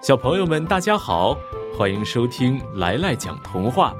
[0.00, 1.36] 小朋友们，大家好，
[1.76, 3.92] 欢迎收听来来讲童话。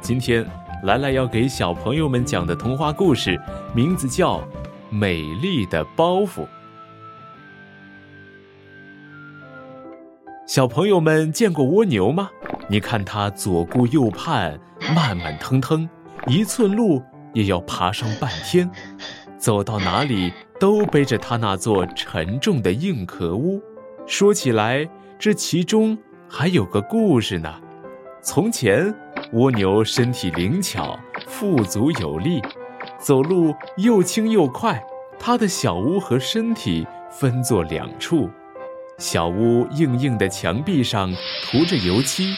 [0.00, 0.48] 今天
[0.84, 3.38] 来来要给小朋友们讲的童话故事，
[3.74, 4.38] 名字叫
[4.90, 6.26] 《美丽的包袱》。
[10.46, 12.30] 小朋友们见过蜗牛吗？
[12.68, 14.58] 你看它左顾右盼，
[14.94, 15.88] 慢慢腾腾，
[16.28, 17.02] 一寸路
[17.34, 18.70] 也要爬上半天，
[19.36, 23.60] 走到哪里都背着它那座沉重的硬壳屋。
[24.06, 24.88] 说起来，
[25.20, 27.54] 这其中还有个故事呢。
[28.22, 28.92] 从前，
[29.34, 32.40] 蜗牛身体灵巧，富足有力，
[32.98, 34.82] 走路又轻又快。
[35.18, 38.30] 它的小屋和身体分作两处，
[38.96, 41.12] 小屋硬硬的墙壁上
[41.44, 42.34] 涂着油漆，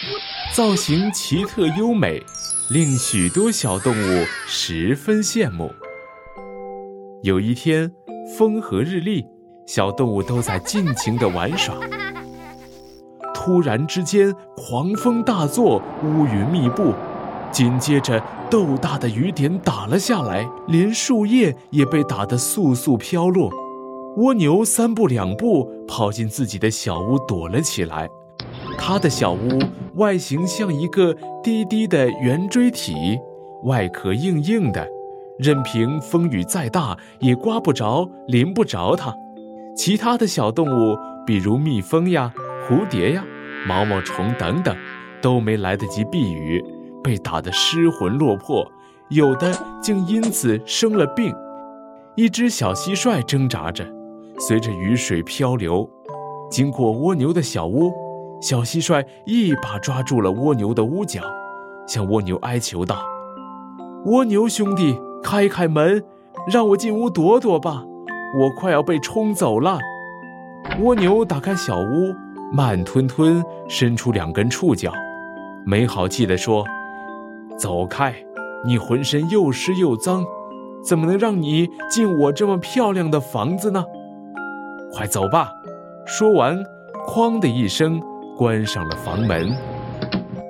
[0.53, 2.21] 造型奇特优美，
[2.69, 5.73] 令许多小动物十分羡慕。
[7.23, 7.93] 有一天，
[8.37, 9.25] 风和日丽。
[9.65, 11.77] 小动物都在尽情的玩耍。
[13.45, 16.93] 突然之间，狂风大作，乌云密布，
[17.51, 23.51] 紧接着豆大的雨点打了下来，连树叶也被打得簌簌飘落。
[24.19, 28.09] 蜗牛三步两步跑进自己的小屋躲了起来。
[28.79, 29.59] 它的小屋
[29.97, 32.95] 外形像一个低低的圆锥体，
[33.65, 34.87] 外壳硬硬的，
[35.41, 39.13] 任凭风雨再大也刮不着、淋不着它。
[39.77, 42.33] 其他的小动物，比如蜜蜂呀、
[42.69, 43.25] 蝴蝶呀、
[43.67, 44.77] 毛毛虫等等，
[45.21, 46.65] 都没来得及避雨，
[47.03, 48.67] 被打得失魂落魄，
[49.11, 51.35] 有的竟因此生了病。
[52.17, 53.87] 一只小蟋蟀挣扎着，
[54.39, 55.89] 随着雨水漂流，
[56.51, 57.93] 经过蜗牛的小屋，
[58.41, 61.23] 小蟋蟀一把抓住了蜗牛的屋角，
[61.87, 63.03] 向蜗牛哀求道
[64.07, 66.05] ：“蜗牛兄弟，开开门，
[66.53, 67.85] 让我进屋躲躲吧。”
[68.35, 69.79] 我快要被冲走了。
[70.81, 72.15] 蜗牛打开小屋，
[72.53, 74.93] 慢吞吞伸出两根触角，
[75.65, 76.65] 没好气地说
[77.57, 78.15] ：“走开！
[78.65, 80.23] 你浑身又湿又脏，
[80.85, 83.83] 怎么能让你进我这么漂亮的房子呢？
[84.93, 85.51] 快走吧！”
[86.05, 86.63] 说完，
[87.07, 87.99] 哐的一声
[88.37, 89.49] 关上了房门。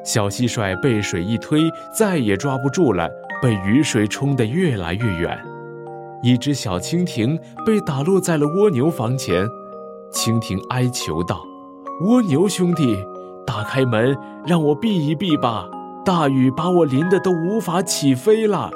[0.05, 1.61] 小蟋蟀被水一推，
[1.97, 3.09] 再也抓不住了，
[3.41, 5.39] 被雨水冲得越来越远。
[6.21, 9.47] 一只小蜻蜓被打落在了蜗牛房前，
[10.13, 11.41] 蜻蜓哀求道
[12.03, 12.99] ：“蜗牛兄弟，
[13.47, 15.69] 打开门，让我避一避吧！
[16.05, 18.73] 大雨把我淋得都无法起飞了。”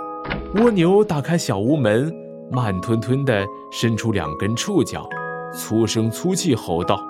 [0.54, 2.14] 蜗牛打开小屋门，
[2.52, 5.08] 慢吞吞地伸出两根触角，
[5.52, 7.00] 粗声粗气吼道：“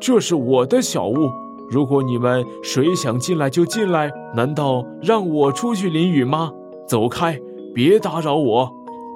[0.00, 1.32] 这是我的小屋，
[1.68, 6.52] 如果你们谁想进来就进来，难道让我出去淋雨吗？
[6.86, 7.36] 走开，
[7.74, 8.70] 别打扰我！”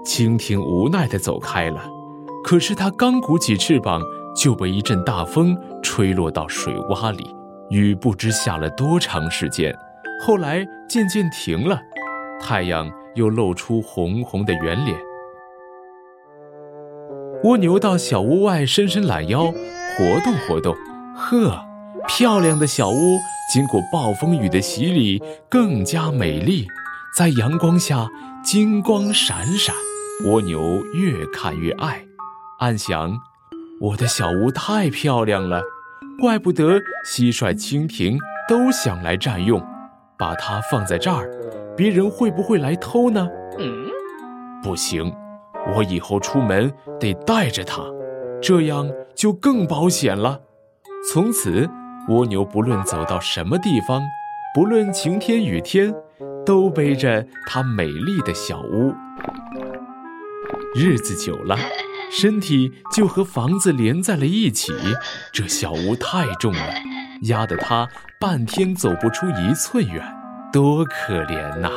[0.04, 1.80] 蜻蜓无奈地走开了，
[2.42, 4.02] 可是它刚鼓起翅膀，
[4.36, 7.34] 就被一阵大风吹落到水洼里。
[7.70, 9.76] 雨不知下了多长时间，
[10.20, 11.80] 后来渐渐停了，
[12.40, 14.96] 太阳又露出红红的圆脸。
[17.42, 20.76] 蜗牛到小屋外伸伸懒腰，活动活动。
[21.14, 21.60] 呵，
[22.06, 23.18] 漂亮的小屋
[23.52, 26.66] 经过暴风雨的洗礼，更加美丽，
[27.16, 28.08] 在阳光下
[28.44, 29.74] 金光闪闪。
[30.24, 32.02] 蜗牛越看越爱，
[32.60, 33.20] 暗想
[33.78, 35.62] ：“我的小屋太漂亮了，
[36.18, 39.62] 怪不得蟋蟀、蜻蜓都想来占用。
[40.18, 41.30] 把它放在这儿，
[41.76, 43.28] 别人会不会来偷呢？”
[44.64, 45.12] 不行，
[45.74, 47.82] 我以后出门得带着它，
[48.40, 50.40] 这样就更保险了。
[51.12, 51.68] 从此，
[52.08, 54.02] 蜗牛不论走到什么地方，
[54.54, 55.94] 不论晴天雨天，
[56.46, 58.94] 都背着它美丽的小屋。
[60.74, 61.58] 日子久了，
[62.10, 64.72] 身体就和房子连在了一起。
[65.32, 66.74] 这小屋太重了，
[67.22, 70.02] 压得他半天走不出一寸远，
[70.52, 71.70] 多可怜呐！